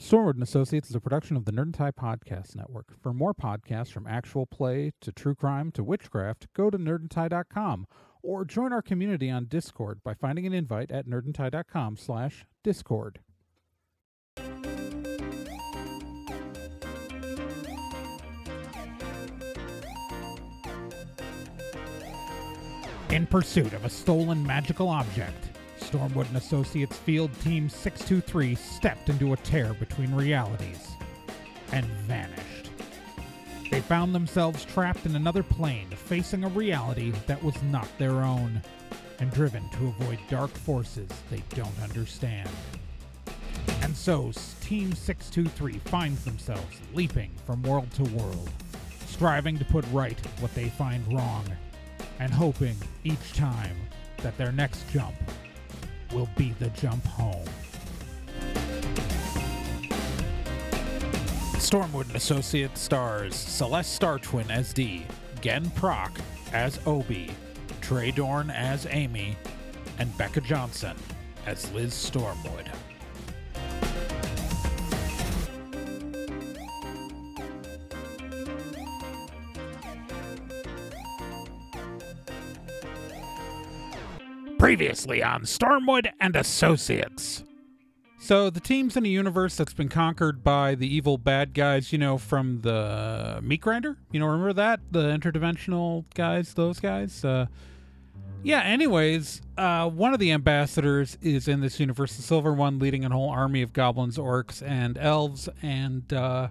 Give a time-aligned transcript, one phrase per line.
[0.00, 2.92] Stormwood and Associates is a production of the Nerd and Tie Podcast Network.
[3.00, 7.86] For more podcasts from actual play to true crime to witchcraft, go to nerdandtie.com
[8.22, 13.20] or join our community on Discord by finding an invite at nerdandtie.com slash discord.
[23.08, 29.32] In pursuit of a stolen magical object, Stormwood and Associates Field Team 623 stepped into
[29.32, 30.88] a tear between realities
[31.72, 32.70] and vanished.
[33.70, 38.62] They found themselves trapped in another plane, facing a reality that was not their own,
[39.18, 42.48] and driven to avoid dark forces they don't understand.
[43.82, 48.50] And so, Team 623 finds themselves leaping from world to world,
[49.06, 51.44] striving to put right what they find wrong,
[52.18, 53.76] and hoping each time
[54.22, 55.14] that their next jump
[56.12, 57.44] will be the jump home.
[61.58, 65.04] Stormwood and Associates stars Celeste Star Twin as Dee,
[65.40, 66.16] Gen Proc
[66.52, 67.30] as Obi,
[67.80, 69.36] Trey Dorn as Amy,
[69.98, 70.96] and Becca Johnson
[71.44, 72.68] as Liz Stormwood.
[84.58, 87.44] Previously on Stormwood and Associates.
[88.18, 91.98] So the team's in a universe that's been conquered by the evil bad guys, you
[91.98, 93.98] know, from the Meat Grinder.
[94.10, 97.24] You know, remember that the interdimensional guys, those guys.
[97.24, 97.46] Uh,
[98.42, 98.62] yeah.
[98.62, 103.10] Anyways, uh, one of the ambassadors is in this universe, the Silver One, leading a
[103.10, 106.48] whole army of goblins, orcs, and elves, and uh,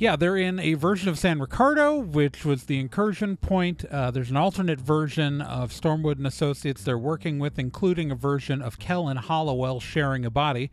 [0.00, 3.84] yeah, they're in a version of San Ricardo, which was the incursion point.
[3.84, 8.62] Uh, there's an alternate version of Stormwood and Associates they're working with, including a version
[8.62, 10.70] of Kell and Hollowell sharing a body.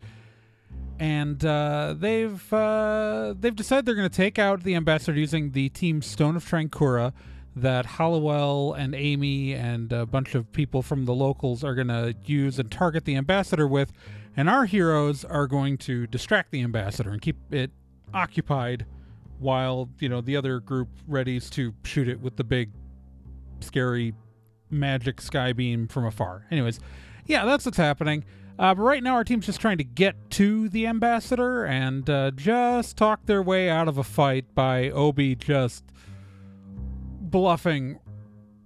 [0.98, 5.68] And uh, they've uh, they've decided they're going to take out the ambassador using the
[5.68, 7.12] team Stone of Trancura
[7.54, 12.14] that Hollowell and Amy and a bunch of people from the locals are going to
[12.24, 13.92] use and target the ambassador with.
[14.38, 17.72] And our heroes are going to distract the ambassador and keep it
[18.14, 18.86] occupied
[19.38, 22.70] while you know the other group readies to shoot it with the big
[23.60, 24.14] scary
[24.70, 26.46] magic sky beam from afar.
[26.50, 26.80] Anyways
[27.26, 28.24] yeah that's what's happening.
[28.58, 32.32] Uh, but right now our team's just trying to get to the ambassador and uh,
[32.32, 35.84] just talk their way out of a fight by obi just
[37.20, 38.00] bluffing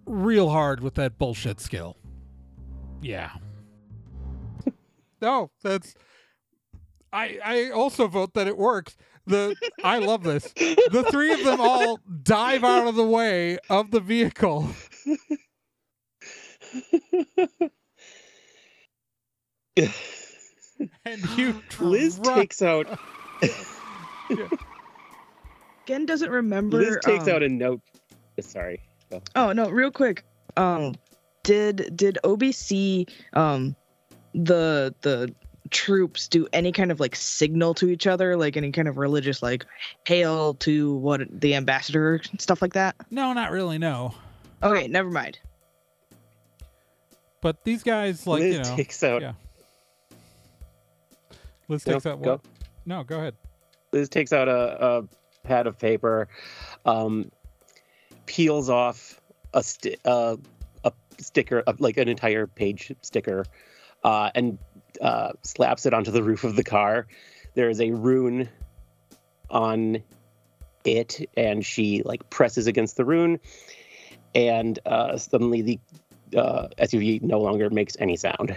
[0.06, 1.97] real hard with that bullshit skill.
[3.00, 3.31] Yeah.
[5.21, 5.94] No that's
[7.12, 8.97] i i also vote that it works
[9.27, 10.53] the I love this.
[10.53, 14.69] The three of them all dive out of the way of the vehicle.
[21.05, 22.38] and you Liz run.
[22.38, 22.87] takes out
[25.87, 26.78] Gen doesn't remember.
[26.78, 27.81] Liz takes um, out a note.
[28.41, 28.78] Sorry.
[29.11, 29.21] Go.
[29.34, 30.25] Oh no, real quick.
[30.56, 30.94] Um,
[31.43, 33.75] did did OBC um
[34.34, 35.34] the the
[35.72, 39.43] troops do any kind of like signal to each other, like any kind of religious
[39.43, 39.66] like
[40.06, 42.94] hail to what the ambassador stuff like that?
[43.10, 43.78] No, not really.
[43.78, 44.15] No,
[44.62, 45.38] Okay, never mind.
[47.41, 48.77] but these guys like Liz you know.
[48.77, 49.22] takes out.
[49.22, 49.32] yeah.
[51.69, 52.41] Liz No, takes out go.
[52.87, 53.34] No, go ahead.
[53.93, 55.03] Liz takes out a, a
[55.47, 56.28] pad of paper,
[56.84, 57.31] um,
[58.27, 59.21] peels off
[59.55, 60.37] a sti- uh,
[60.84, 63.44] a sticker, uh, like an entire page sticker,
[64.05, 64.59] uh, and
[65.03, 67.07] uh, slaps it onto the roof of the car.
[67.55, 68.49] There is a rune
[69.51, 70.03] on
[70.85, 73.41] it, and she like presses against the rune,
[74.35, 75.81] and uh, suddenly the
[76.37, 78.57] uh, SUV no longer makes any sound.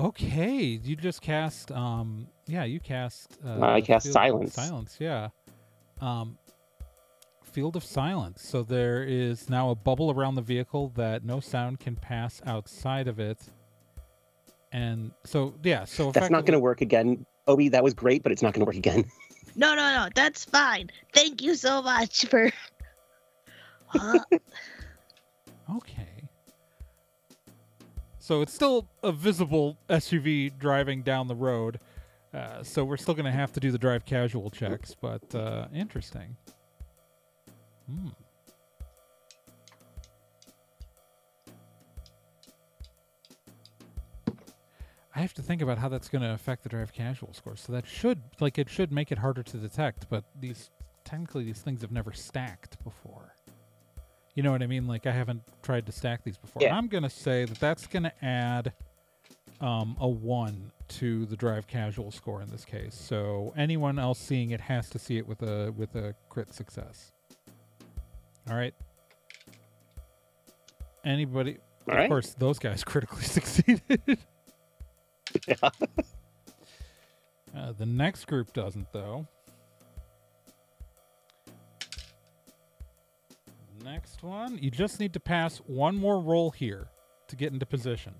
[0.00, 1.72] Okay, you just cast.
[1.72, 3.36] Um, yeah, you cast.
[3.44, 4.54] Uh, I cast Silence.
[4.54, 5.28] Silence, yeah.
[6.00, 6.38] Um,
[7.42, 8.42] Field of Silence.
[8.42, 13.08] So there is now a bubble around the vehicle that no sound can pass outside
[13.08, 13.50] of it.
[14.72, 17.24] And so, yeah, so That's not going to work again.
[17.46, 19.04] Obi, that was great, but it's not going to work again.
[19.56, 20.08] No, no, no.
[20.14, 20.88] That's fine.
[21.12, 22.52] Thank you so much for.
[23.88, 24.20] Huh?
[25.76, 26.28] Okay.
[28.18, 31.80] So it's still a visible SUV driving down the road.
[32.34, 35.66] Uh, so we're still going to have to do the drive casual checks, but uh,
[35.74, 36.36] interesting.
[37.90, 38.08] Hmm.
[45.18, 47.56] I have to think about how that's going to affect the drive casual score.
[47.56, 50.08] So that should, like, it should make it harder to detect.
[50.08, 50.70] But these,
[51.04, 53.34] technically, these things have never stacked before.
[54.36, 54.86] You know what I mean?
[54.86, 56.62] Like I haven't tried to stack these before.
[56.62, 56.76] Yeah.
[56.76, 58.72] I'm gonna say that that's gonna add
[59.60, 62.94] um, a one to the drive casual score in this case.
[62.94, 67.10] So anyone else seeing it has to see it with a with a crit success.
[68.48, 68.74] All right.
[71.04, 71.56] Anybody?
[71.90, 74.18] All of course, those guys critically succeeded.
[75.46, 75.70] Yeah.
[77.56, 79.26] Uh, the next group doesn't, though.
[83.82, 86.88] Next one, you just need to pass one more roll here
[87.28, 88.14] to get into position.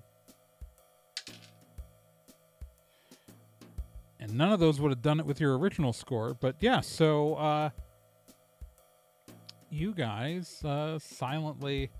[4.19, 7.35] And none of those would have done it with your original score, but yeah, so
[7.35, 7.69] uh,
[9.69, 11.91] you guys uh, silently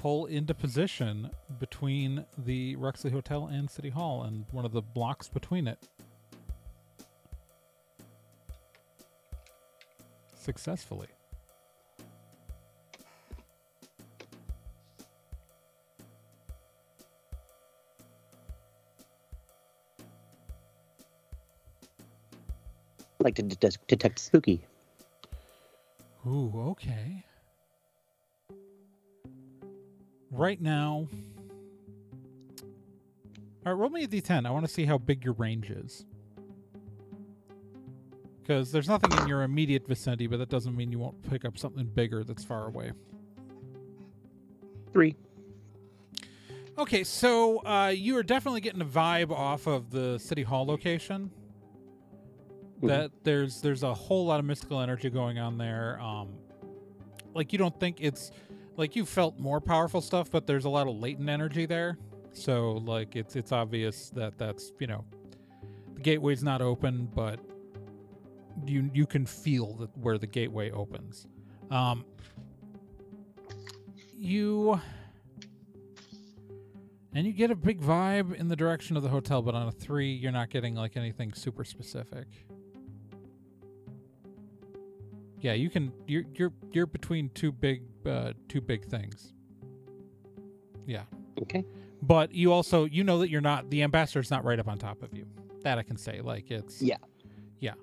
[0.00, 5.28] pull into position between the Ruxley Hotel and City Hall and one of the blocks
[5.28, 5.78] between it.
[10.34, 11.08] Successfully.
[23.22, 24.64] like to detect spooky.
[26.26, 27.22] Ooh, okay.
[30.30, 31.08] Right now.
[33.66, 34.46] All right, roll me a d10.
[34.46, 36.04] I want to see how big your range is.
[38.40, 41.58] Because there's nothing in your immediate vicinity, but that doesn't mean you won't pick up
[41.58, 42.92] something bigger that's far away.
[44.92, 45.14] Three.
[46.78, 51.30] Okay, so uh, you are definitely getting a vibe off of the city hall location.
[52.80, 52.88] Mhm.
[52.88, 56.00] That there's there's a whole lot of mystical energy going on there.
[56.00, 56.30] Um,
[57.34, 58.32] like you don't think it's
[58.76, 61.98] like you felt more powerful stuff, but there's a lot of latent energy there.
[62.32, 65.04] So like it's it's obvious that that's you know
[65.94, 67.40] the gateway's not open, but
[68.66, 71.26] you you can feel that where the gateway opens.
[71.70, 72.04] Um,
[74.16, 74.80] you
[77.12, 79.72] and you get a big vibe in the direction of the hotel, but on a
[79.72, 82.26] three, you're not getting like anything super specific.
[85.40, 85.92] Yeah, you can.
[86.06, 89.32] You're you're you're between two big uh, two big things.
[90.86, 91.04] Yeah,
[91.42, 91.64] Okay.
[92.02, 95.02] but you also you know that you're not the ambassador's not right up on top
[95.02, 95.26] of you.
[95.62, 96.20] That I can say.
[96.20, 96.96] Like it's Yeah.
[97.58, 97.74] yeah.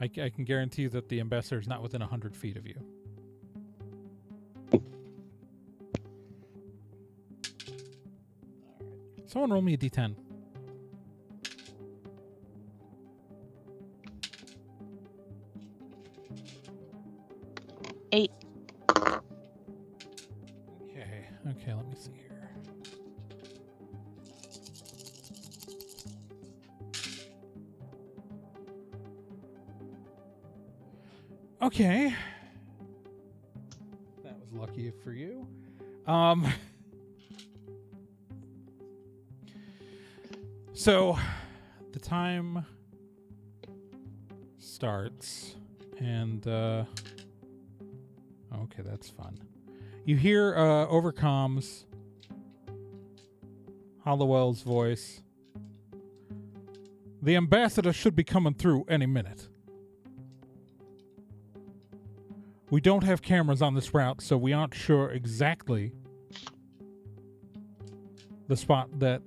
[0.00, 2.74] I, I can guarantee you that the ambassador is not within hundred feet of you.
[9.26, 10.14] Someone roll me a d10.
[21.68, 22.48] Okay, let me see here.
[31.60, 32.14] Okay.
[34.24, 35.46] That was lucky for you.
[36.06, 36.50] Um
[40.72, 41.18] So
[41.92, 42.64] the time
[44.58, 45.56] starts
[45.98, 46.84] and uh
[48.54, 49.38] okay, that's fun.
[50.08, 51.84] You hear uh, over comms
[54.04, 55.20] Hollowell's voice.
[57.20, 59.50] The ambassador should be coming through any minute.
[62.70, 65.92] We don't have cameras on this route, so we aren't sure exactly
[68.46, 69.20] the spot that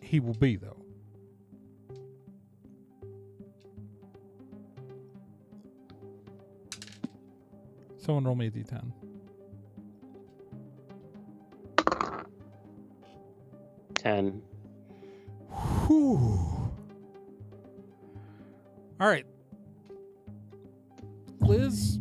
[0.00, 0.80] he will be, though.
[7.98, 8.92] Someone roll me a d10.
[14.00, 14.40] Ten.
[15.86, 16.72] Whew.
[18.98, 19.26] All right.
[21.42, 21.98] Liz,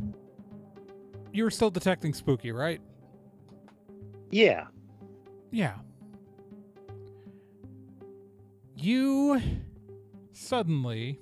[1.34, 2.80] you were still detecting spooky, right?
[4.32, 4.68] Yeah.
[5.52, 5.76] Yeah.
[8.78, 9.42] You
[10.32, 11.20] suddenly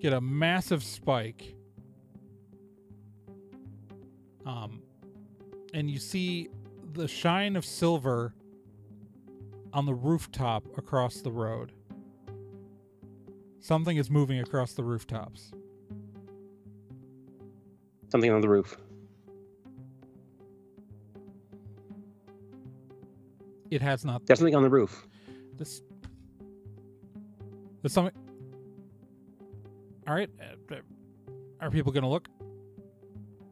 [0.00, 1.54] get a massive spike.
[4.44, 4.82] Um
[5.74, 6.48] and you see
[6.94, 8.34] the shine of silver
[9.78, 11.70] on the rooftop across the road.
[13.60, 15.52] Something is moving across the rooftops.
[18.08, 18.76] Something on the roof.
[23.70, 25.06] It has not There's something on the roof.
[25.56, 25.80] This.
[27.80, 28.14] There's something.
[30.08, 30.30] All right.
[30.42, 30.78] uh, uh,
[31.60, 32.28] Are people going to look?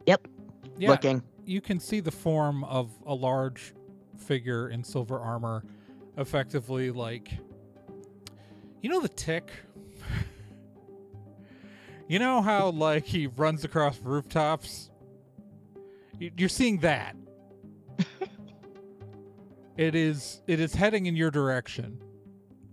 [0.07, 0.27] Yep.
[0.77, 0.91] Yeah.
[0.91, 1.23] Looking.
[1.45, 3.75] You can see the form of a large
[4.19, 5.63] figure in silver armor,
[6.17, 7.31] effectively like.
[8.83, 9.51] You know the tick?
[12.09, 14.91] you know how, like, he runs across rooftops?
[16.19, 17.17] You- You're seeing that
[19.77, 22.01] it is it is heading in your direction,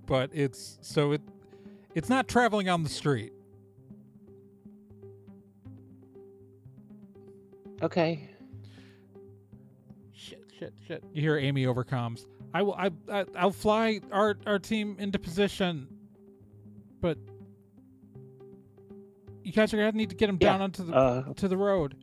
[0.05, 1.21] but it's so it
[1.95, 3.33] it's not traveling on the street.
[7.81, 8.29] Okay.
[10.13, 11.03] Shit, shit, shit.
[11.13, 12.25] You hear Amy over comms.
[12.53, 12.75] I will.
[12.75, 13.25] I, I.
[13.35, 15.87] I'll fly our our team into position,
[17.01, 17.17] but
[19.43, 21.57] you guys are gonna need to get him Yeah, down onto the Uh, to the
[21.57, 21.95] road.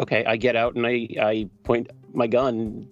[0.00, 0.24] okay.
[0.24, 2.88] I get out and I I point my gun,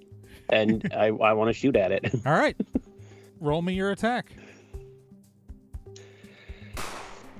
[0.51, 2.15] and I I want to shoot at it.
[2.27, 2.57] All right.
[3.41, 4.33] Roll me your attack.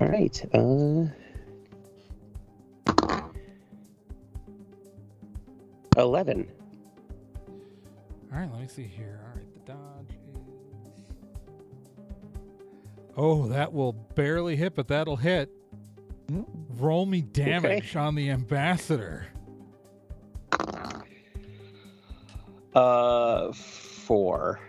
[0.01, 0.45] All right.
[0.53, 1.05] Uh.
[5.97, 6.47] Eleven.
[8.31, 8.51] All right.
[8.51, 9.21] Let me see here.
[9.23, 9.53] All right.
[9.53, 10.41] The dodge is.
[13.15, 15.49] Oh, that will barely hit, but that'll hit.
[16.77, 19.27] Roll me damage on the ambassador.
[22.73, 24.59] Uh, four.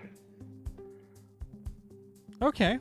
[2.40, 2.78] Okay.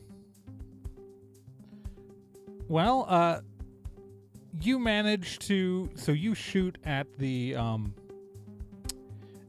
[2.68, 3.42] Well, uh
[4.62, 7.94] you manage to so you shoot at the um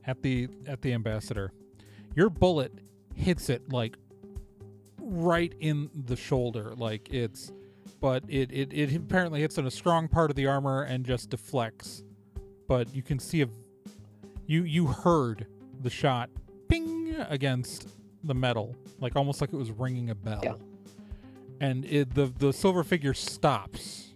[0.07, 1.53] at the at the ambassador.
[2.15, 2.73] Your bullet
[3.15, 3.97] hits it like
[4.99, 7.53] right in the shoulder like it's
[8.01, 11.31] but it, it it apparently hits in a strong part of the armor and just
[11.31, 12.03] deflects.
[12.69, 13.49] But you can see a
[14.47, 15.47] you you heard
[15.83, 16.31] the shot
[16.69, 17.89] ping against
[18.25, 20.41] the metal, like almost like it was ringing a bell.
[20.43, 20.55] Yeah.
[21.61, 24.15] And it, the the silver figure stops,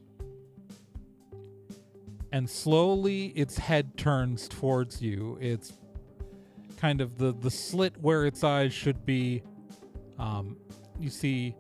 [2.33, 5.39] and slowly its head turns towards you.
[5.41, 5.73] It's
[6.77, 9.43] kind of the the slit where its eyes should be.
[10.19, 10.57] Um,
[10.99, 11.55] you see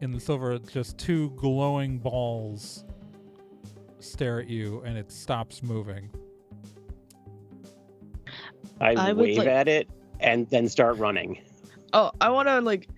[0.00, 2.84] in the silver just two glowing balls
[3.98, 6.10] stare at you, and it stops moving.
[8.80, 9.88] I, I would wave like- at it
[10.20, 11.40] and then start running.
[11.92, 12.88] Oh, I want to like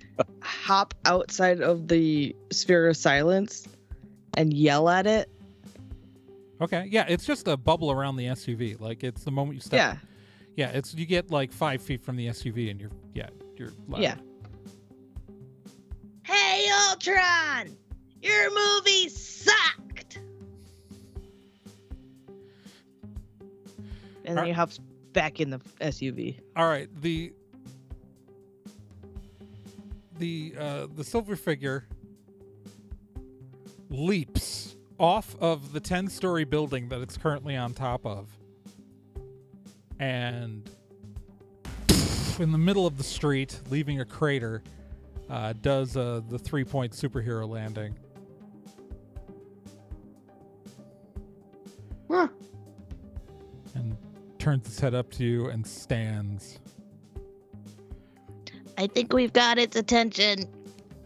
[0.67, 3.69] hop outside of the sphere of silence
[4.37, 5.31] and yell at it.
[6.61, 8.81] Okay, yeah, it's just a bubble around the SUV.
[8.81, 9.79] Like it's the moment you step.
[9.79, 9.97] Yeah.
[10.57, 10.77] yeah.
[10.77, 14.01] It's you get like five feet from the SUV, and you're yeah, you're loud.
[14.01, 14.17] Yeah.
[16.25, 17.77] Hey, Ultron!
[18.21, 20.19] Your movie sucked!
[24.25, 24.81] And then Are- he hops
[25.13, 26.41] back in the SUV.
[26.57, 27.33] All right, the
[30.19, 31.87] the uh, the silver figure
[33.91, 38.29] leaps off of the ten story building that it's currently on top of,
[39.99, 40.71] and
[42.41, 44.63] in the middle of the street, leaving a crater,
[45.31, 47.97] uh, does uh, the three point superhero landing.
[53.75, 53.97] And
[54.39, 56.61] turns its head up to you and stands.
[58.79, 60.45] I think we've got its attention.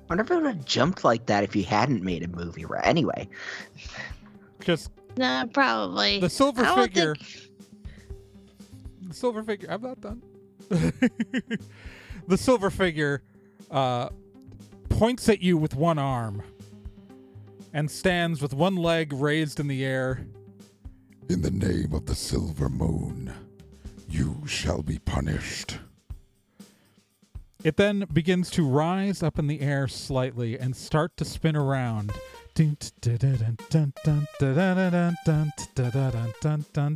[0.09, 2.65] Wonder if it would have jumped like that if you hadn't made a movie.
[2.65, 2.85] Right?
[2.85, 3.29] Anyway,
[4.61, 6.19] Just Nah, probably.
[6.21, 7.15] the silver I figure.
[7.15, 7.51] think-
[9.09, 9.69] The silver figure.
[9.71, 10.23] I'm not done.
[12.29, 13.23] the silver figure
[13.71, 14.09] uh,
[14.89, 16.43] points at you with one arm
[17.73, 20.27] and stands with one leg raised in the air.
[21.29, 23.33] In the name of the silver moon,
[24.09, 25.79] you shall be punished.
[27.63, 32.13] It then begins to rise up in the air slightly and start to spin around.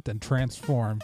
[0.07, 1.01] And transform.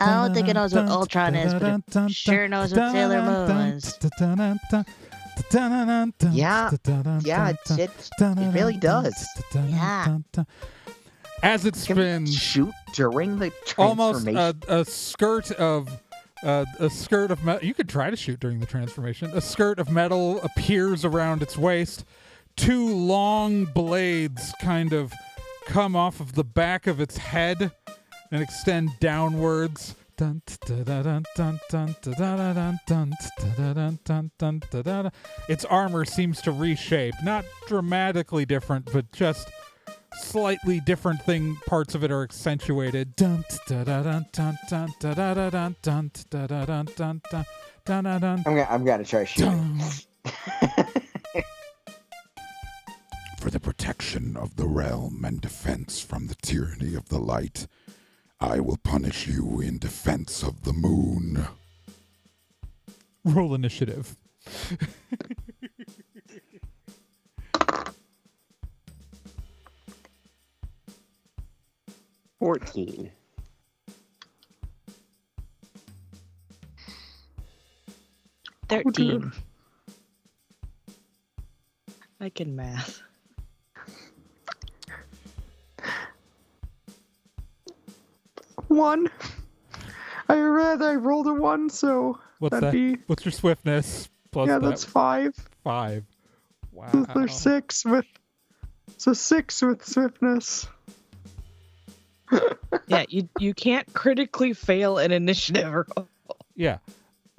[0.00, 3.50] I don't think it knows what Ultron is, but it sure knows what Sailor Moon
[3.74, 3.98] is.
[6.32, 6.70] Yeah,
[7.24, 7.90] yeah, it, it,
[8.20, 9.26] it really does.
[9.54, 10.18] Yeah.
[11.42, 14.62] As it Can spins, shoot during the almost transformation.
[14.68, 15.88] a, a skirt of
[16.42, 17.66] uh, a skirt of metal.
[17.66, 19.30] You could try to shoot during the transformation.
[19.34, 22.04] A skirt of metal appears around its waist.
[22.56, 25.12] Two long blades kind of
[25.66, 27.70] come off of the back of its head
[28.30, 29.94] and extend downwards.
[35.48, 39.48] Its armor seems to reshape, not dramatically different, but just
[40.18, 43.16] slightly different thing parts of it are accentuated
[48.46, 49.80] I'm gonna, I'm gonna try shooting.
[53.38, 57.66] For the protection of the realm and defense from the tyranny of the light,
[58.40, 61.46] I will punish you in defense of the moon.
[63.24, 64.16] roll initiative.
[72.38, 73.10] Fourteen.
[78.68, 79.32] Thirteen.
[82.20, 83.02] I can math.
[88.68, 89.08] One.
[90.28, 92.72] I read I rolled a one, so What's that'd that?
[92.72, 95.34] be What's your swiftness plus yeah, that that's five.
[95.64, 96.04] five?
[96.72, 96.88] Wow.
[96.92, 98.04] So there's six with
[98.98, 100.68] so six with swiftness.
[102.86, 105.72] Yeah, you you can't critically fail an initiative.
[105.72, 106.08] roll.
[106.54, 106.78] Yeah.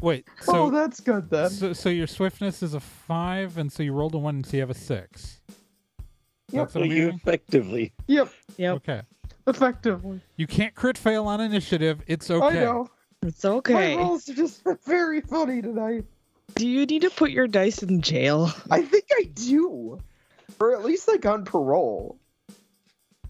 [0.01, 0.25] Wait.
[0.47, 1.49] oh, So, that's good then.
[1.49, 4.61] so so your swiftness is a five, and so you rolled a one, so you
[4.61, 5.41] have a six.
[6.51, 6.63] Yep.
[6.63, 7.93] That's So you effectively.
[8.07, 9.01] Yep, Yep, Okay.
[9.47, 10.21] effectively.
[10.35, 12.01] You can't crit fail on initiative.
[12.07, 12.45] It's okay.
[12.47, 12.89] I know.
[13.21, 13.95] it's okay.
[13.95, 16.05] My rolls are just very funny tonight.
[16.55, 18.51] Do you need to put your dice in jail?
[18.71, 19.99] I think I do.
[20.59, 22.17] Or at least like on parole.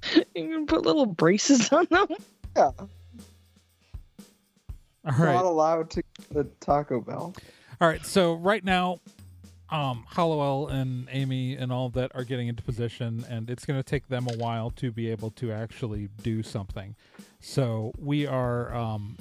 [0.35, 2.07] You can put little braces on them.
[2.55, 2.71] Yeah.
[5.05, 7.33] All Not allowed to the Taco Bell.
[7.81, 8.05] All right.
[8.05, 8.99] So right now,
[9.71, 13.79] um, Hollowell and Amy and all of that are getting into position, and it's going
[13.79, 16.95] to take them a while to be able to actually do something.
[17.39, 19.17] So we are um,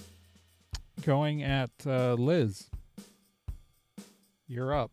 [1.04, 2.70] going at uh, Liz.
[4.46, 4.90] You're up.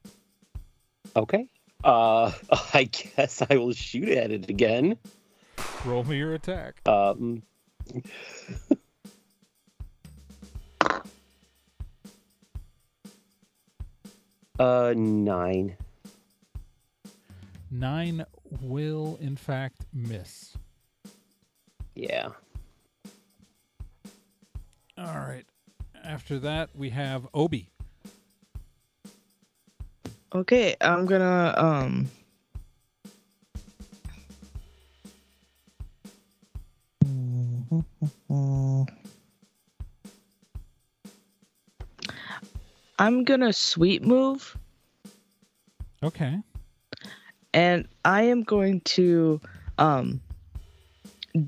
[1.15, 1.47] Okay.
[1.83, 2.31] Uh,
[2.73, 4.97] I guess I will shoot at it again.
[5.85, 6.81] Roll me your attack.
[6.88, 7.43] Um.
[14.59, 15.77] uh, nine.
[17.71, 18.25] Nine
[18.62, 20.55] will, in fact, miss.
[21.93, 22.29] Yeah.
[24.97, 25.45] All right.
[26.03, 27.69] After that, we have Obi.
[30.33, 32.09] Okay, I'm gonna um.
[42.97, 44.57] I'm gonna sweep move
[46.03, 46.39] Okay.
[47.53, 49.41] and I am going to
[49.77, 50.21] um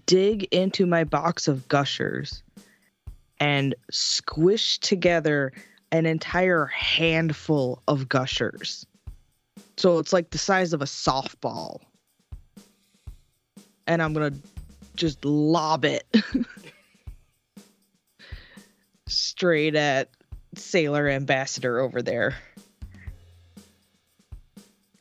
[0.06, 2.44] dig into my box of gushers
[3.40, 5.54] and squish together
[5.92, 8.86] an entire handful of gushers.
[9.78, 11.80] So it's like the size of a softball.
[13.86, 14.40] And I'm going to
[14.98, 16.06] just lob it
[19.08, 20.10] straight at
[20.56, 22.36] Sailor Ambassador over there.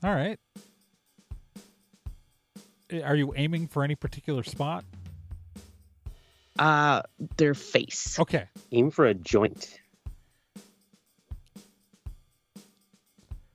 [0.05, 0.39] All right.
[2.93, 4.85] Uh, Are you aiming for any particular spot?
[6.59, 7.03] Uh
[7.37, 8.19] their face.
[8.21, 8.45] Okay.
[8.73, 9.79] Aim for a joint.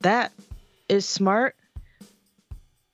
[0.02, 0.32] That
[0.90, 1.56] is smart.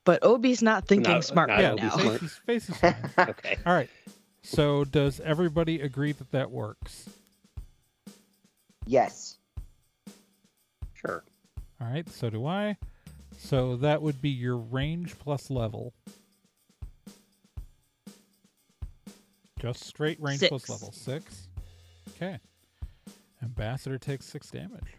[0.08, 1.98] But Obi's not thinking No, smart not right Obi's now.
[1.98, 2.20] smart.
[2.22, 2.96] face is, face is fine.
[3.30, 3.58] Okay.
[3.65, 3.89] All right.
[4.41, 7.10] So does everybody agree that that works?
[8.86, 9.38] Yes.
[10.93, 11.26] Sure.
[11.82, 12.08] All right.
[12.10, 12.78] So do I.
[13.38, 15.91] So that would be your range plus level.
[19.60, 20.70] Just straight range plus Six.
[20.70, 20.91] level.
[20.93, 21.50] Six.
[22.15, 22.39] Okay.
[23.43, 24.96] Ambassador takes six damage.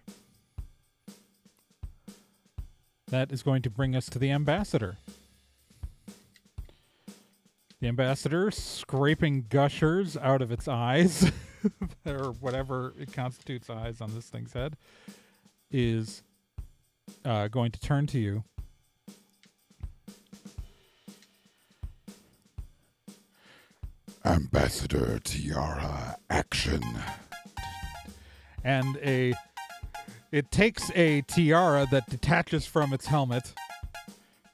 [3.11, 4.97] That is going to bring us to the ambassador.
[7.81, 11.31] The ambassador scraping gushers out of its eyes,
[12.07, 14.77] or whatever it constitutes eyes on this thing's head,
[15.71, 16.23] is
[17.25, 18.45] uh, going to turn to you.
[24.25, 26.83] Ambassador Tiara, action.
[28.65, 29.33] and a
[30.33, 33.55] it takes a tiara that detaches from its helmet,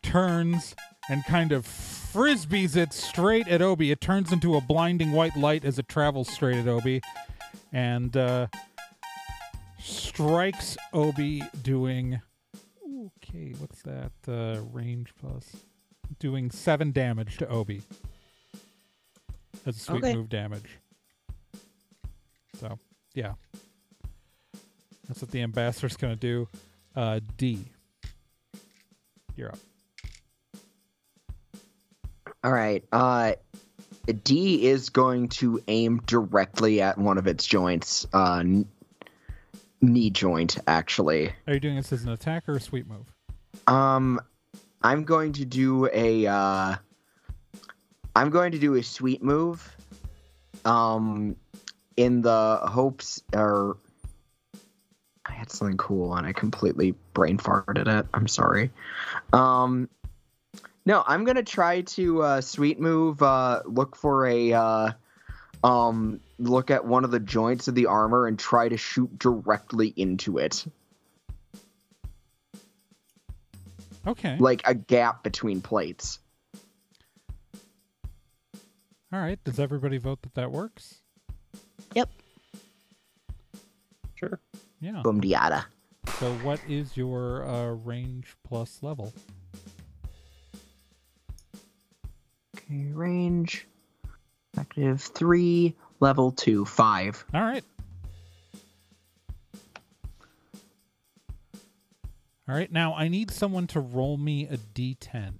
[0.02, 0.74] turns
[1.08, 3.90] and kind of frisbees it straight at Obi.
[3.90, 7.02] It turns into a blinding white light as it travels straight at Obi,
[7.72, 8.46] and uh,
[9.78, 12.20] strikes Obi, doing
[13.06, 13.54] okay.
[13.58, 15.56] What's that uh, range plus?
[16.18, 17.82] Doing seven damage to Obi.
[19.64, 20.14] That's a sweet Okay.
[20.14, 20.78] move damage.
[22.60, 22.78] So,
[23.14, 23.32] yeah.
[25.08, 26.48] That's what the ambassador's gonna do.
[26.96, 27.64] Uh, D.
[29.36, 29.58] You're up.
[32.42, 32.84] All right.
[32.92, 33.34] Uh,
[34.22, 38.06] D is going to aim directly at one of its joints.
[38.12, 38.68] Uh, n-
[39.80, 41.32] knee joint, actually.
[41.46, 43.12] Are you doing this as an attack or a sweet move?
[43.66, 44.20] Um,
[44.82, 46.26] I'm going to do a.
[46.26, 46.76] Uh,
[48.14, 49.74] I'm going to do a sweet move.
[50.64, 51.36] Um,
[51.96, 53.76] in the hopes, or
[55.44, 58.06] had something cool and I completely brain farted it.
[58.14, 58.70] I'm sorry.
[59.32, 59.88] Um,
[60.86, 63.22] no, I'm gonna try to uh, sweet move.
[63.22, 64.90] Uh, look for a uh,
[65.62, 69.92] um, look at one of the joints of the armor and try to shoot directly
[69.96, 70.64] into it,
[74.06, 74.36] Okay.
[74.38, 76.18] like a gap between plates.
[79.12, 79.42] All right.
[79.44, 80.96] Does everybody vote that that works?
[81.94, 82.10] Yep.
[84.16, 84.40] Sure.
[84.84, 85.00] Yeah.
[85.02, 85.64] Boom diada.
[86.18, 89.14] So what is your uh, range plus level?
[92.54, 93.66] Okay, range.
[94.58, 97.24] Active three, level two, five.
[97.32, 97.64] All right.
[102.46, 102.70] All right.
[102.70, 105.32] Now I need someone to roll me a d10,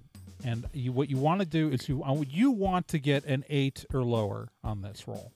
[0.43, 3.45] and you, what you want to do is you uh, you want to get an
[3.47, 5.31] eight or lower on this roll.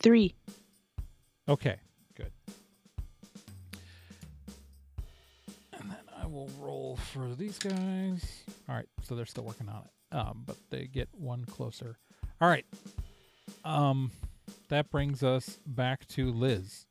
[0.00, 0.34] Three.
[1.48, 1.76] Okay.
[2.16, 2.32] Good.
[5.72, 8.44] And then I will roll for these guys.
[8.68, 8.88] All right.
[9.02, 11.98] So they're still working on it, um, but they get one closer.
[12.40, 12.66] All right.
[13.64, 14.12] Um,
[14.68, 16.86] that brings us back to Liz.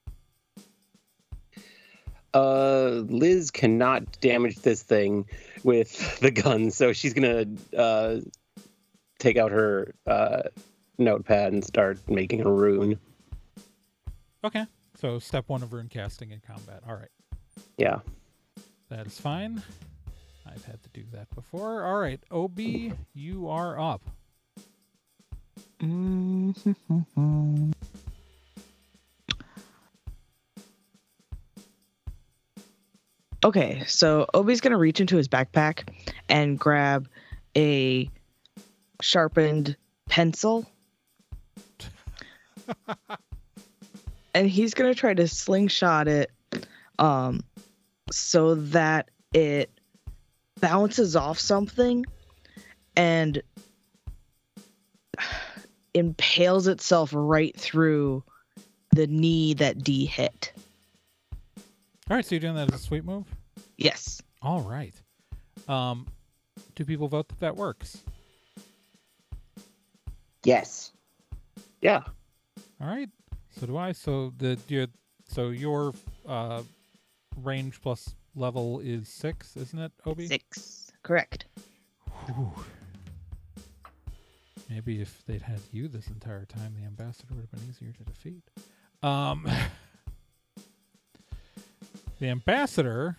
[2.33, 5.25] Uh, Liz cannot damage this thing
[5.63, 8.17] with the gun, so she's gonna uh,
[9.17, 10.43] take out her uh,
[10.97, 12.99] notepad and start making a rune.
[14.43, 14.65] Okay.
[14.99, 16.81] So step one of rune casting in combat.
[16.87, 17.09] All right.
[17.77, 17.99] Yeah.
[18.89, 19.61] That is fine.
[20.45, 21.83] I've had to do that before.
[21.83, 22.59] All right, Ob,
[23.13, 24.01] you are up.
[25.81, 27.71] Mm-hmm.
[33.45, 35.87] Okay, so Obi's gonna reach into his backpack
[36.27, 37.07] and grab
[37.55, 38.09] a
[38.99, 39.77] sharpened
[40.09, 40.65] pencil.
[44.33, 46.31] And he's gonna try to slingshot it
[46.99, 47.41] um
[48.11, 49.69] so that it
[50.59, 52.05] bounces off something
[52.95, 53.41] and
[55.93, 58.23] impales itself right through
[58.91, 60.53] the knee that D hit.
[62.09, 63.25] All right, so you're doing that as a sweet move.
[63.77, 64.21] Yes.
[64.41, 64.93] All right.
[65.67, 66.07] Um,
[66.75, 68.01] do people vote that that works?
[70.43, 70.91] Yes.
[71.81, 72.03] Yeah.
[72.81, 73.09] All right.
[73.59, 73.91] So do I.
[73.91, 74.87] So the you
[75.27, 75.93] so your
[76.27, 76.61] uh
[77.41, 80.27] range plus level is six, isn't it, Obi?
[80.27, 80.91] Six.
[81.03, 81.45] Correct.
[82.25, 82.51] Whew.
[84.69, 88.03] Maybe if they'd had you this entire time, the ambassador would have been easier to
[88.03, 88.43] defeat.
[89.01, 89.47] Um,
[92.19, 93.15] the ambassador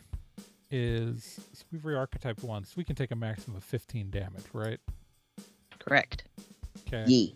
[0.70, 2.76] is so we've re-archetyped once.
[2.76, 4.78] We can take a maximum of 15 damage, right?
[5.78, 6.24] Correct.
[6.86, 7.04] Okay.
[7.06, 7.34] Yee.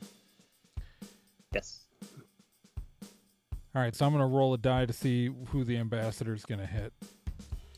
[3.75, 6.67] All right, so I'm gonna roll a die to see who the ambassador is gonna
[6.67, 6.93] hit.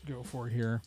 [0.05, 0.81] Go for here.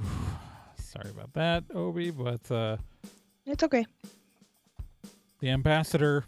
[0.78, 2.76] Sorry about that, Obi, but uh,
[3.46, 3.86] It's okay.
[5.40, 6.24] the ambassador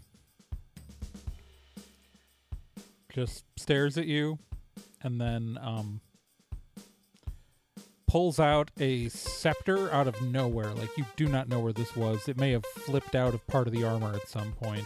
[3.13, 4.37] just stares at you
[5.01, 6.01] and then um,
[8.07, 10.73] pulls out a scepter out of nowhere.
[10.73, 12.27] Like you do not know where this was.
[12.27, 14.85] It may have flipped out of part of the armor at some point.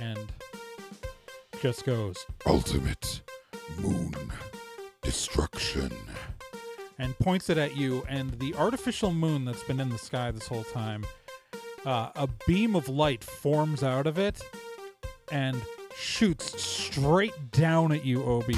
[0.00, 0.18] And
[1.60, 3.20] just goes Ultimate
[3.78, 4.14] moon
[5.02, 5.92] destruction.
[6.98, 10.46] and points it at you, and the artificial moon that's been in the sky this
[10.46, 11.04] whole time,
[11.84, 14.40] uh, a beam of light forms out of it
[15.32, 15.60] and
[15.96, 18.56] shoots straight down at you, Obi,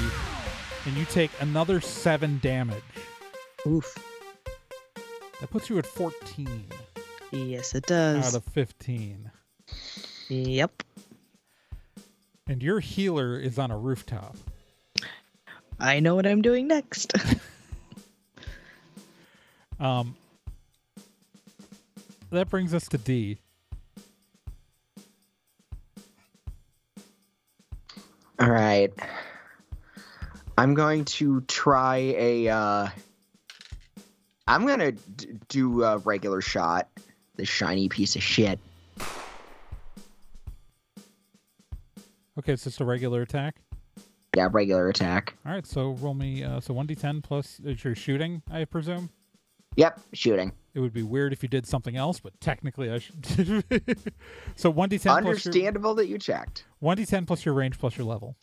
[0.85, 2.83] and you take another seven damage.
[3.67, 3.97] Oof.
[5.39, 6.65] That puts you at 14
[7.31, 8.33] Yes, it does.
[8.33, 9.29] out of 15.
[10.29, 10.83] Yep.
[12.47, 14.35] And your healer is on a rooftop.
[15.79, 17.13] I know what I'm doing next.
[19.79, 20.15] Um,
[22.31, 23.37] that brings us to D.
[28.39, 28.91] All right.
[30.57, 32.49] I'm going to try a.
[32.49, 32.89] Uh,
[34.47, 36.87] I'm gonna d- do a regular shot.
[37.35, 38.59] The shiny piece of shit.
[42.39, 43.55] Okay, it's just a regular attack.
[44.35, 45.35] Yeah, regular attack.
[45.45, 46.43] All right, so roll me.
[46.43, 49.09] Uh, so 1d10 plus is your shooting, I presume.
[49.75, 50.51] Yep, shooting.
[50.73, 53.25] It would be weird if you did something else, but technically I should.
[54.55, 56.65] so 1d10 plus your Understandable that you checked.
[56.83, 58.35] 1d10 plus your range plus your level.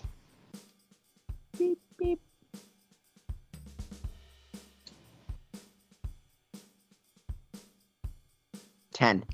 [8.94, 9.24] 10.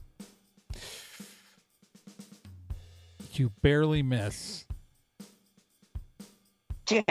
[3.35, 4.65] You barely miss.
[6.89, 7.07] Shit.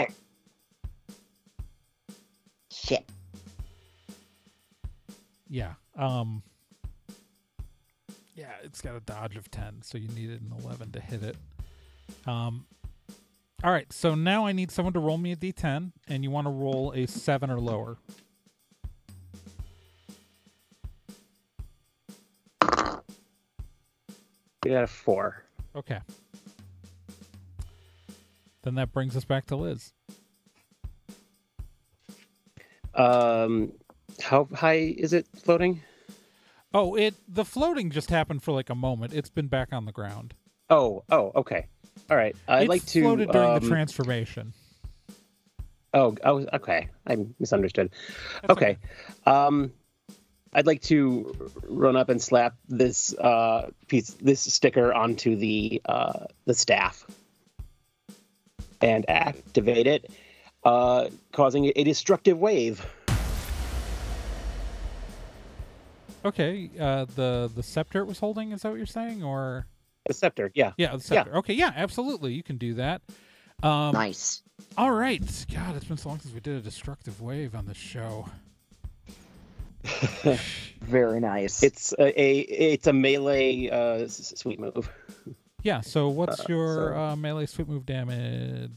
[2.69, 3.05] Shit.
[5.47, 5.73] Yeah.
[5.95, 6.43] Um
[8.35, 11.37] Yeah, it's got a dodge of 10, so you needed an 11 to hit it.
[12.27, 12.65] Um
[13.63, 16.47] All right, so now I need someone to roll me a d10 and you want
[16.47, 17.97] to roll a 7 or lower.
[24.75, 25.43] A four.
[25.75, 25.99] Okay.
[28.63, 29.93] Then that brings us back to Liz.
[32.93, 33.71] Um,
[34.21, 35.81] how high is it floating?
[36.73, 39.13] Oh, it the floating just happened for like a moment.
[39.13, 40.33] It's been back on the ground.
[40.69, 41.67] Oh, oh, okay.
[42.09, 42.35] All right.
[42.47, 43.01] I'd like to.
[43.01, 44.53] floated during um, the transformation.
[45.93, 46.89] Oh, was okay.
[47.07, 47.91] I misunderstood.
[48.41, 48.77] That's okay.
[49.25, 49.73] Um,
[50.53, 56.25] I'd like to run up and slap this uh, piece, this sticker onto the uh,
[56.45, 57.05] the staff,
[58.81, 60.09] and activate it,
[60.63, 62.85] uh, causing a destructive wave.
[66.25, 69.67] Okay, uh, the the scepter it was holding is that what you're saying, or
[70.07, 70.73] The scepter, yeah.
[70.77, 71.37] yeah, the scepter.
[71.37, 73.01] Okay, yeah, absolutely, you can do that.
[73.63, 74.41] Um, Nice.
[74.77, 75.21] All right,
[75.53, 78.27] God, it's been so long since we did a destructive wave on the show.
[80.81, 81.63] Very nice.
[81.63, 84.89] It's a, a it's a melee uh, sweet move.
[85.63, 85.81] Yeah.
[85.81, 88.71] So what's Uh, your so- uh, melee sweet move damage?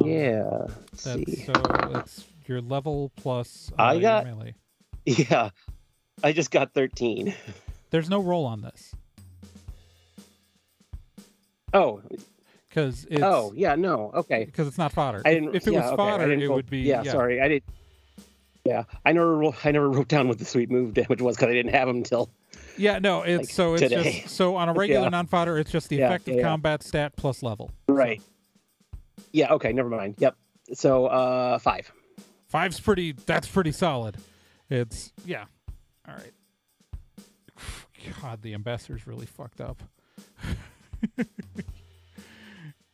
[0.00, 0.44] Um, yeah.
[0.92, 1.44] Let's That's, see.
[1.44, 1.52] so
[1.94, 3.70] it's your level plus.
[3.78, 4.54] Uh, I your got- melee.
[5.04, 5.50] Yeah.
[6.22, 7.34] I just got thirteen.
[7.90, 8.94] There's no roll on this
[11.72, 12.00] Oh,
[12.68, 14.44] because it's oh, yeah, no, okay.
[14.46, 15.22] because it's not fodder.
[15.24, 15.54] I didn't.
[15.54, 17.48] if it yeah, was okay, I fodder, didn't it roll- would be Yeah, sorry, I
[17.48, 17.62] did.
[18.68, 19.42] Yeah, I never.
[19.64, 21.96] I never wrote down what the sweet move damage was because I didn't have them
[21.98, 22.28] until.
[22.76, 24.20] Yeah, no, it's like, so it's today.
[24.22, 25.08] just so on a regular Yeah.
[25.08, 27.70] non-fodder, it's just the Yeah, effective yeah, combat stat plus level.
[27.88, 28.20] Right.
[29.32, 29.52] Yeah.
[29.54, 29.72] Okay.
[29.72, 30.16] Never mind.
[30.18, 30.36] Yep.
[30.74, 31.90] So, uh, five.
[32.48, 33.12] Five's pretty.
[33.12, 34.16] That's pretty solid.
[34.68, 35.46] It's yeah.
[36.06, 36.32] All right.
[38.22, 39.82] God, the ambassador's really fucked up.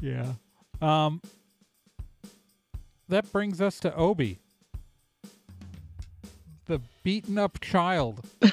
[0.00, 0.34] yeah.
[0.80, 1.20] Um.
[3.08, 4.40] That brings us to Obi,
[6.66, 8.24] the beaten up child.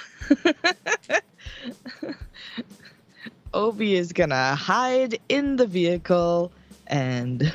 [3.53, 6.51] Obi is gonna hide in the vehicle
[6.87, 7.51] and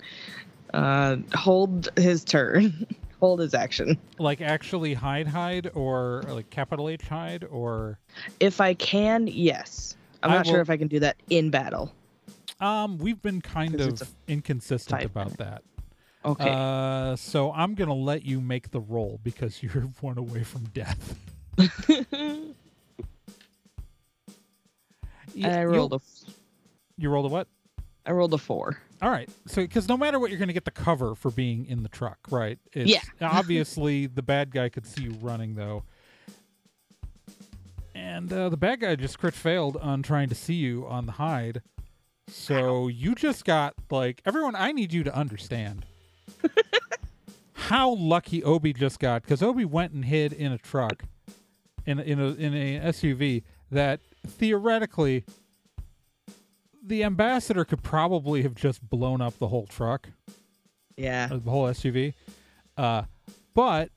[0.74, 2.86] uh, hold his turn,
[3.20, 3.96] hold his action.
[4.18, 7.98] Like actually hide, hide, or like capital H hide, or
[8.40, 9.96] If I can, yes.
[10.22, 11.92] I'm I not sure if I can do that in battle.
[12.60, 15.62] um, we've been kind of inconsistent about that.
[16.24, 16.50] Okay.
[16.50, 21.18] Uh, so I'm gonna let you make the roll because you're one away from death.
[25.42, 26.00] I rolled a,
[26.96, 27.48] You rolled a what?
[28.04, 28.78] I rolled a four.
[29.02, 29.28] All right.
[29.46, 32.18] So because no matter what, you're gonna get the cover for being in the truck,
[32.30, 32.58] right?
[32.72, 33.02] It's, Yeah.
[33.20, 35.84] obviously, the bad guy could see you running though,
[37.94, 41.12] and uh, the bad guy just crit failed on trying to see you on the
[41.12, 41.62] hide.
[42.28, 44.54] So you just got like everyone.
[44.56, 45.86] I need you to understand
[47.52, 51.04] how lucky Obi just got because Obi went and hid in a truck,
[51.86, 55.24] in a- in a in a SUV that theoretically
[56.82, 60.08] the ambassador could probably have just blown up the whole truck,
[60.96, 61.26] Yeah.
[61.26, 62.14] the whole SUV.
[62.76, 63.02] Uh,
[63.54, 63.90] but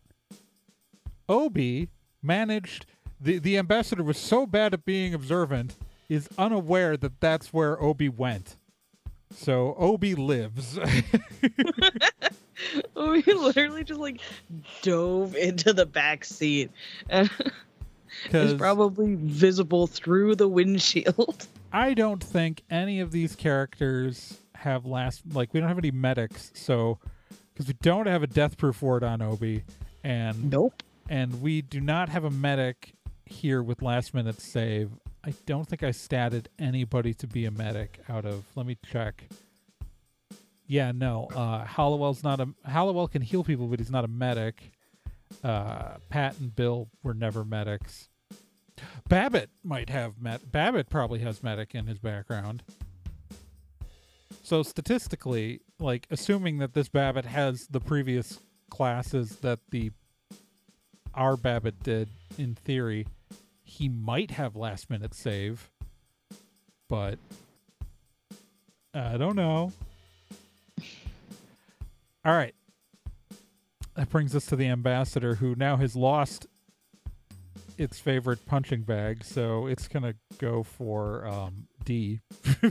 [1.30, 1.90] Obi
[2.22, 2.86] managed.
[3.24, 5.76] The, the ambassador was so bad at being observant,
[6.10, 8.56] is unaware that that's where Obi went.
[9.36, 10.78] So Obi lives.
[12.96, 14.22] We literally just like
[14.84, 16.70] dove into the back seat
[17.10, 17.30] and
[18.30, 21.48] 'Cause probably visible through the windshield.
[21.74, 26.52] I don't think any of these characters have last like we don't have any medics,
[26.54, 27.00] so
[27.54, 29.64] because we don't have a death proof ward on Obi,
[30.04, 30.84] and Nope.
[31.10, 32.94] and we do not have a medic
[33.26, 34.92] here with last minute save.
[35.24, 38.46] I don't think I statted anybody to be a medic out of.
[38.56, 39.24] Let me check.
[40.68, 41.28] Yeah, no.
[41.36, 42.50] Uh, Hollowell's not a.
[42.66, 44.72] Hollowell can heal people, but he's not a medic.
[45.44, 48.10] Uh, Pat and Bill were never medics.
[49.08, 50.52] Babbitt might have met.
[50.52, 52.64] Babbitt probably has medic in his background.
[54.44, 59.92] So statistically, like assuming that this Babbitt has the previous classes that the
[61.14, 63.06] our Babbitt did in theory,
[63.72, 65.72] he might have last minute save,
[66.90, 67.18] but
[68.94, 69.72] I don't know.
[72.26, 72.54] All right.
[73.96, 76.48] That brings us to the ambassador who now has lost
[77.78, 82.20] its favorite punching bag, so it's gonna go for um, D,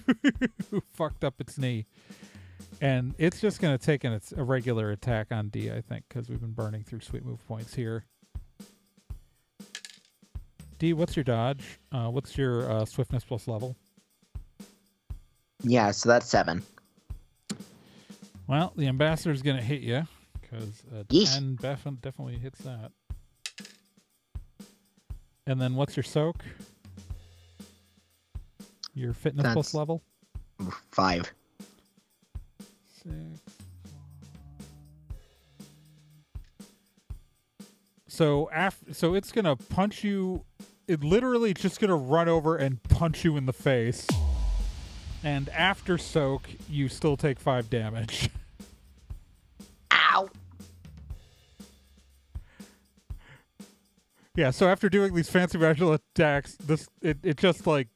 [0.71, 1.87] who fucked up its knee,
[2.81, 6.29] and it's just gonna take an, its, a regular attack on D, I think, because
[6.29, 8.05] we've been burning through sweet move points here.
[10.81, 11.79] D, what's your dodge?
[11.93, 13.77] Uh, what's your uh, swiftness plus level?
[15.63, 16.63] Yeah, so that's seven.
[18.47, 20.05] Well, the ambassador's gonna hit you
[20.41, 21.35] because Yeesh.
[21.35, 22.93] ten def- definitely hits that.
[25.47, 26.43] And then what's your soak?
[28.95, 30.03] Your fitness plus level?
[30.91, 31.31] Five.
[33.03, 33.15] Six.
[38.09, 40.43] So after, so it's gonna punch you.
[40.91, 44.09] It literally just gonna run over and punch you in the face.
[45.23, 48.29] And after soak, you still take five damage.
[49.93, 50.29] Ow.
[54.35, 57.87] Yeah, so after doing these fancy magical attacks, this it, it just like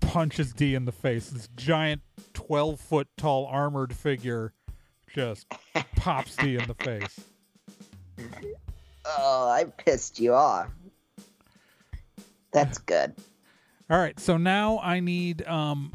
[0.00, 1.28] punches D in the face.
[1.28, 2.00] This giant
[2.32, 4.54] twelve foot tall armored figure
[5.14, 5.46] just
[5.96, 7.20] pops D in the face.
[9.16, 10.68] Oh, I pissed you off.
[12.52, 13.14] That's good.
[13.90, 15.92] All right, so now I need um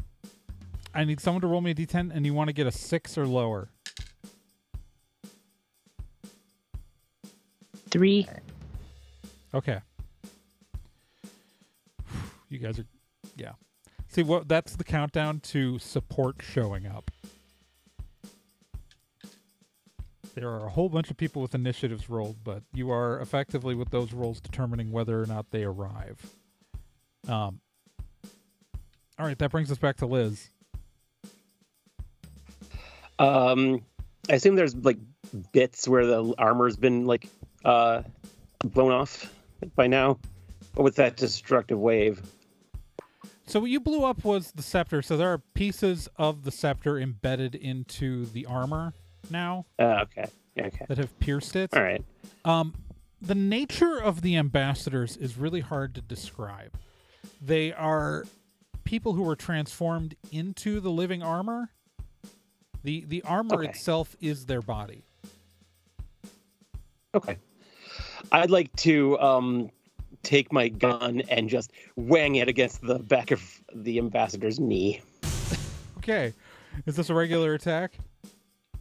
[0.94, 2.72] I need someone to roll me a D ten and you want to get a
[2.72, 3.68] six or lower.
[7.90, 8.26] Three.
[9.52, 9.80] Okay.
[12.50, 12.86] You guys are
[13.36, 13.52] yeah.
[14.06, 17.10] See what that's the countdown to support showing up.
[20.34, 23.90] There are a whole bunch of people with initiatives rolled, but you are effectively with
[23.90, 26.34] those rolls determining whether or not they arrive.
[27.28, 27.60] Um
[29.18, 30.50] All right, that brings us back to Liz.
[33.18, 33.82] Um,
[34.28, 34.98] I assume there's like
[35.52, 37.28] bits where the armor's been like
[37.64, 38.02] uh
[38.64, 39.32] blown off
[39.76, 40.18] by now,
[40.76, 42.22] with that destructive wave.
[43.46, 45.02] So what you blew up was the scepter.
[45.02, 48.94] So there are pieces of the scepter embedded into the armor
[49.30, 50.26] now Uh, okay,
[50.58, 51.70] okay, that have pierced it.
[51.74, 52.02] all right.
[52.44, 52.74] Um,
[53.20, 56.76] the nature of the ambassadors is really hard to describe.
[57.40, 58.24] They are
[58.84, 61.70] people who were transformed into the living armor.
[62.82, 63.68] The the armor Okay.
[63.70, 65.04] itself is their body.
[67.14, 67.36] Okay.
[68.32, 69.70] I'd like to um
[70.22, 73.42] take my gun and just wang it against the back of
[73.74, 75.02] the ambassador's knee.
[75.98, 76.32] Okay.
[76.86, 77.98] Is this a regular attack?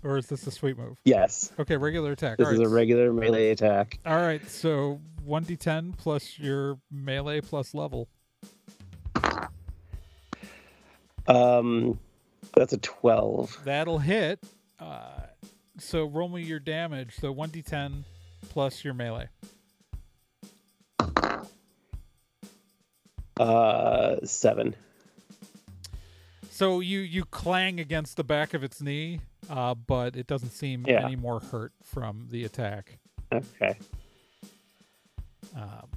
[0.03, 0.97] Or is this a sweet move?
[1.05, 1.53] Yes.
[1.59, 2.37] Okay, regular attack.
[2.37, 2.67] This All is right.
[2.67, 3.99] a regular melee attack.
[4.05, 8.09] All right, so 1d10 plus your melee plus level.
[11.27, 11.99] Um
[12.55, 13.61] that's a 12.
[13.63, 14.39] That'll hit.
[14.79, 15.21] Uh,
[15.79, 17.15] so roll me your damage.
[17.19, 18.03] So 1d10
[18.49, 19.29] plus your melee.
[23.39, 24.75] Uh 7.
[26.51, 30.85] So you you clang against the back of its knee, uh, but it doesn't seem
[30.87, 31.03] Yeah.
[31.05, 32.99] any more hurt from the attack.
[33.33, 33.75] Okay.
[35.55, 35.87] Um,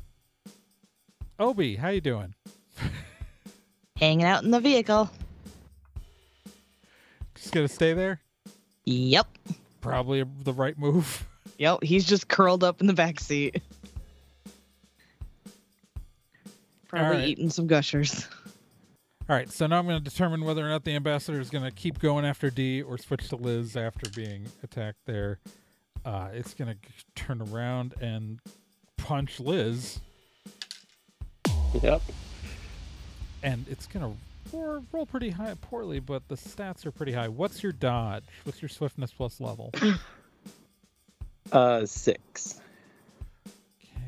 [1.39, 2.35] Obi, how you doing?
[3.97, 5.11] Hanging out in the vehicle.
[7.35, 8.21] Just gonna stay there?
[8.85, 9.27] Yep.
[9.81, 11.27] Probably the right move.
[11.59, 13.63] Yep, he's just curled up in the back seat.
[16.89, 17.29] Probably Alright.
[17.29, 18.29] eating some gushers.
[19.29, 21.65] All right, so now I'm going to determine whether or not the ambassador is going
[21.65, 25.41] to keep going after D or switch to Liz after being attacked there.
[26.05, 26.77] Uh, it's going to
[27.15, 28.39] turn around and
[28.99, 30.01] punch Liz,
[31.83, 32.03] Yep.
[33.47, 34.03] And it's going
[34.51, 37.29] to roll, roll pretty high, poorly, but the stats are pretty high.
[37.29, 38.25] What's your dodge?
[38.45, 39.73] What's your swiftness plus level?
[41.53, 42.61] Uh 6.
[43.85, 44.03] Okay.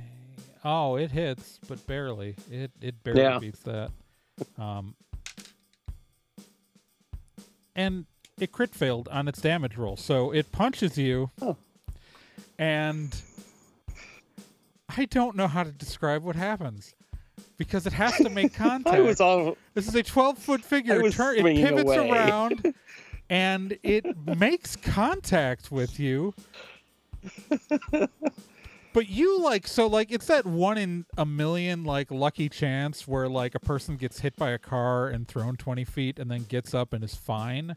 [0.65, 2.35] Oh, it hits, but barely.
[2.51, 3.39] It it barely Yeah.
[3.39, 3.93] beats that.
[4.59, 4.97] Um,
[7.77, 8.07] and
[8.41, 11.57] it crit failed on its damage roll, so it punches you, Oh.
[12.59, 13.15] and
[14.89, 16.93] I don't know how to describe what happens
[17.59, 19.03] because it has to make contact.
[19.03, 21.05] Was all This is a 12 foot figure.
[21.05, 22.11] It, turn, it pivots away.
[22.11, 22.75] around
[23.31, 26.35] and it makes contact with you.
[28.95, 33.29] But you like so like it's that one in a million like lucky chance where
[33.29, 36.75] like a person gets hit by a car and thrown 20 feet and then gets
[36.75, 37.77] up and is fine.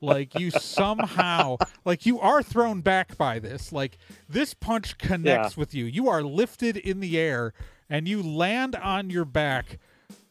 [0.00, 3.72] Like you somehow like you are thrown back by this.
[3.72, 5.86] Like this punch connects with you.
[5.86, 7.52] You are lifted in the air
[7.90, 9.78] and you land on your back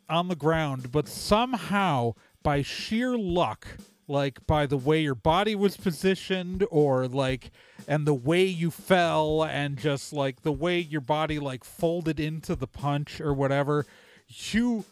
[0.09, 3.67] on the ground, but somehow by sheer luck,
[4.07, 7.51] like by the way your body was positioned or like
[7.87, 12.55] and the way you fell and just like the way your body like folded into
[12.55, 13.85] the punch or whatever,
[14.27, 14.85] you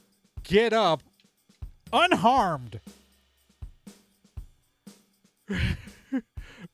[0.43, 1.01] get up
[1.91, 2.81] unharmed.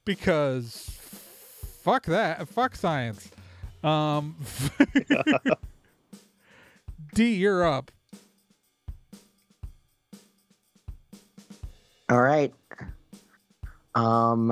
[0.06, 0.90] because
[1.82, 2.50] fuck that.
[2.50, 3.30] Fuck science.
[3.84, 4.36] Um
[7.14, 7.92] D, you're up.
[12.10, 12.54] All right.
[13.96, 14.52] Um.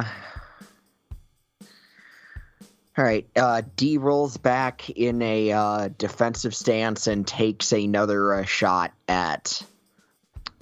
[2.98, 3.28] All right.
[3.36, 9.64] Uh, D rolls back in a uh, defensive stance and takes another uh, shot at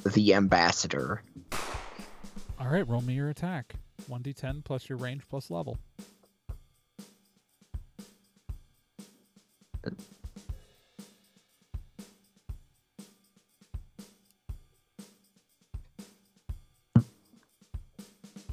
[0.05, 1.21] the ambassador.
[2.59, 3.75] All right, roll me your attack.
[4.09, 5.77] 1d10 plus your range plus level.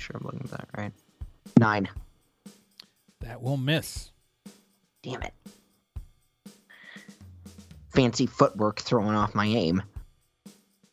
[0.06, 0.92] Sure, I'm looking at that right.
[1.58, 1.88] Nine.
[3.20, 4.12] That will miss.
[5.02, 5.34] Damn it.
[7.88, 9.82] Fancy footwork throwing off my aim.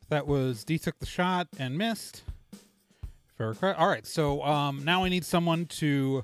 [0.10, 2.24] That was D took the shot and missed.
[3.38, 3.80] Fair correct.
[3.80, 6.24] All right, so um, now I need someone to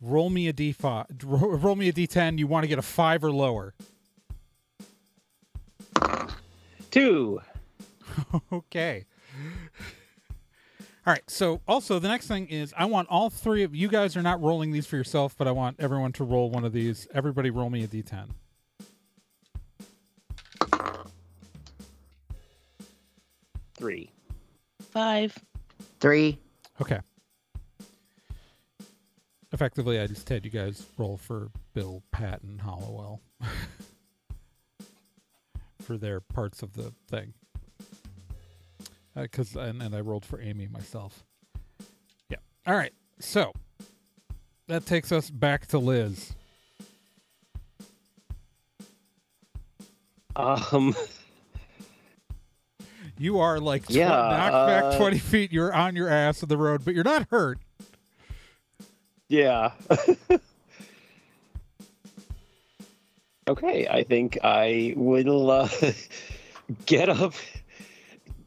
[0.00, 1.06] roll me a d5.
[1.24, 2.38] ro- Roll me a d10.
[2.38, 3.74] You want to get a five or lower.
[6.90, 7.40] Two.
[8.52, 9.04] okay.
[11.06, 11.28] All right.
[11.28, 14.40] So also the next thing is I want all three of you guys are not
[14.42, 17.08] rolling these for yourself, but I want everyone to roll one of these.
[17.14, 18.28] Everybody roll me a d10.
[23.74, 24.10] Three.
[24.90, 25.38] Five.
[26.00, 26.38] Three.
[26.82, 27.00] Okay.
[29.52, 33.20] Effectively, I just had you guys roll for Bill, Pat, and Hollowell
[35.80, 37.32] for their parts of the thing.
[39.14, 41.24] Because and, and I rolled for Amy myself.
[42.28, 42.38] Yeah.
[42.66, 42.92] All right.
[43.18, 43.52] So
[44.68, 46.32] that takes us back to Liz.
[50.36, 50.94] Um.
[53.20, 55.52] You are like tw- Yeah, knocked uh, back twenty feet.
[55.52, 57.58] You're on your ass of the road, but you're not hurt.
[59.28, 59.72] Yeah.
[63.48, 65.68] okay, I think I will uh,
[66.86, 67.34] get up,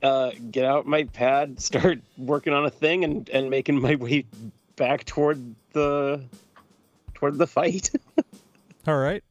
[0.04, 4.26] uh, get out my pad, start working on a thing, and and making my way
[4.76, 5.42] back toward
[5.72, 6.22] the
[7.16, 7.90] toward the fight.
[8.88, 9.24] All right.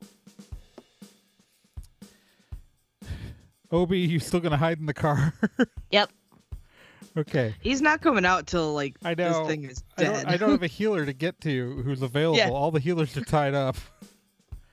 [3.70, 5.32] Obi, you still gonna hide in the car?
[5.90, 6.10] Yep.
[7.18, 7.54] okay.
[7.60, 9.40] He's not coming out till like I know.
[9.40, 10.12] this thing is I dead.
[10.14, 12.38] don't, I don't have a healer to get to who's available.
[12.38, 12.48] Yeah.
[12.48, 13.76] All the healers are tied up.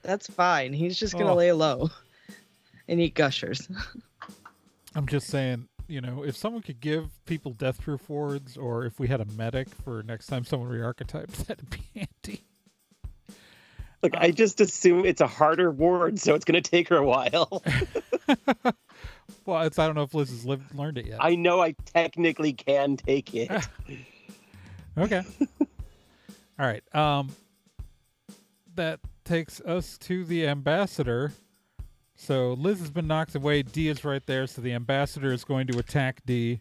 [0.01, 0.71] That's fine.
[0.71, 1.35] He's just gonna Oh.
[1.35, 1.89] lay low
[2.87, 3.67] and eat gushers.
[4.95, 8.99] I'm just saying, you know, if someone could give people death proof wards, or if
[8.99, 12.43] we had a medic for next time someone re-archetypes, that'd be handy.
[14.01, 17.05] Look, I just assume it's a harder ward, so it's going to take her a
[17.05, 17.63] while.
[19.45, 21.17] Well, it's I don't know if Liz has lived, learned it yet.
[21.21, 23.51] I know I technically can take it.
[24.97, 25.21] Okay.
[26.59, 26.83] All right.
[26.93, 27.29] Um
[28.75, 31.31] that takes us to the ambassador.
[32.21, 33.63] So Liz has been knocked away.
[33.63, 36.59] D is right there, so the ambassador is going to attack D.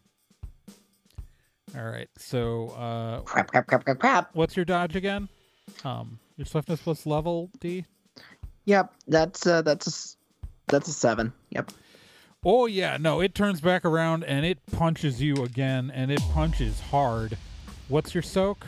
[1.76, 2.08] All right.
[2.16, 4.30] So uh Crap, crap, crap, crap, crap.
[4.34, 5.28] what's your dodge again?
[5.84, 7.84] Um your swiftness plus level, D?
[8.66, 11.32] Yep, that's uh, that's a, that's a seven.
[11.50, 11.72] Yep.
[12.44, 16.78] Oh yeah, no, it turns back around and it punches you again and it punches
[16.78, 17.36] hard.
[17.88, 18.64] What's your soak?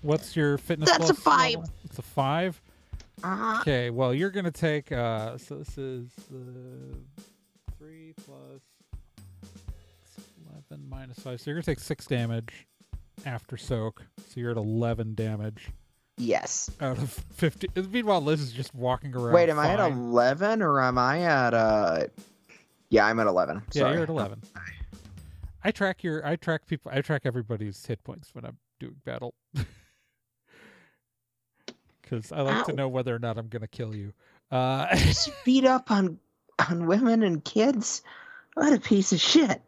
[0.00, 1.56] What's your fitness That's a five.
[1.56, 1.70] level?
[1.84, 2.60] It's a 5.
[3.22, 4.92] Uh, Okay, well, you're gonna take.
[4.92, 6.96] Uh, so this is the
[7.78, 8.62] three plus
[10.46, 11.40] eleven minus five.
[11.40, 12.66] So you're gonna take six damage
[13.26, 14.04] after soak.
[14.28, 15.68] So you're at eleven damage
[16.16, 16.70] yes.
[16.80, 17.68] out of fifty.
[17.76, 19.34] Meanwhile, Liz is just walking around.
[19.34, 22.06] Wait, am I at eleven or am I at uh?
[22.90, 23.62] Yeah, I'm at eleven.
[23.72, 23.94] Yeah, Sorry.
[23.94, 24.42] you're at eleven.
[25.64, 26.24] I track your.
[26.26, 26.90] I track people.
[26.94, 29.34] I track everybody's hit points when I'm doing battle.
[32.08, 34.12] Because I like to know whether or not I'm gonna kill you.
[34.50, 36.18] Uh, Just beat up on
[36.70, 38.02] on women and kids.
[38.54, 39.60] What a piece of shit.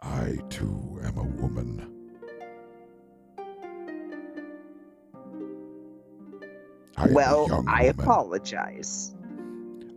[0.00, 1.92] I too am a woman.
[6.96, 8.00] I am a well, young I woman.
[8.00, 9.14] apologize.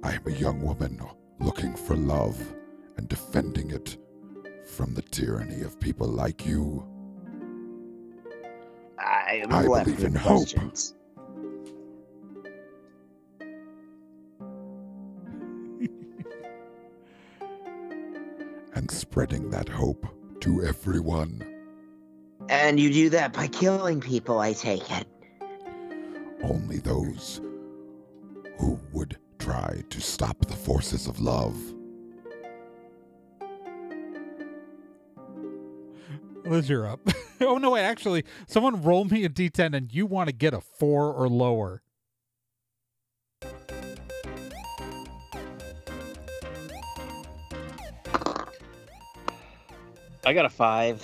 [0.04, 1.00] I am a young woman
[1.40, 2.40] looking for love
[2.98, 3.98] and defending it
[4.66, 6.88] from the tyranny of people like you.
[9.02, 10.38] I am I left believe with in hope.
[10.38, 10.94] questions.
[18.76, 20.06] and spreading that hope
[20.42, 21.48] to everyone.
[22.50, 25.08] And you do that by killing people, I take it.
[26.44, 27.42] Only those
[28.58, 31.58] who would try to stop the forces of love.
[36.46, 37.00] Liz, you're up.
[37.46, 40.62] oh no, wait, actually, someone roll me a d10 and you want to get a
[40.62, 41.82] four or lower.
[50.24, 51.04] I got a five.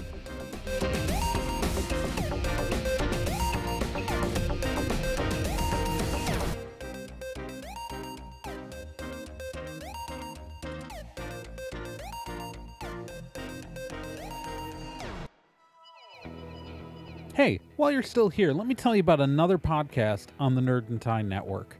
[17.81, 21.27] While you're still here, let me tell you about another podcast on the Nerd and
[21.27, 21.77] Network,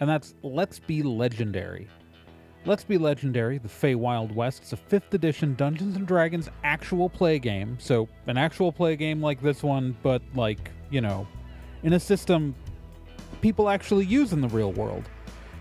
[0.00, 1.86] and that's Let's Be Legendary.
[2.64, 7.10] Let's Be Legendary, the Fey Wild West, is a 5th edition Dungeons and Dragons actual
[7.10, 7.76] play game.
[7.78, 11.28] So, an actual play game like this one, but like, you know,
[11.82, 12.54] in a system
[13.42, 15.10] people actually use in the real world.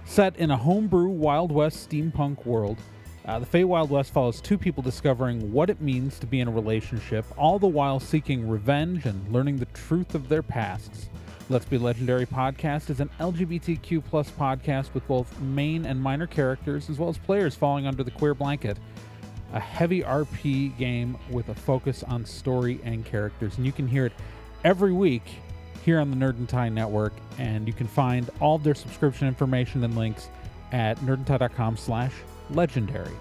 [0.05, 2.77] Set in a homebrew Wild West steampunk world,
[3.26, 6.47] uh, the Fey Wild West follows two people discovering what it means to be in
[6.47, 11.07] a relationship, all the while seeking revenge and learning the truth of their pasts.
[11.49, 16.89] Let's Be Legendary podcast is an LGBTQ plus podcast with both main and minor characters,
[16.89, 18.78] as well as players falling under the queer blanket.
[19.53, 24.05] A heavy RP game with a focus on story and characters, and you can hear
[24.05, 24.13] it
[24.63, 25.24] every week
[25.86, 29.84] here on the Nerd and Tie Network, and you can find all their subscription information
[29.84, 30.30] and links
[30.71, 32.13] at nerdandtie.com slash
[32.54, 33.18] legendary.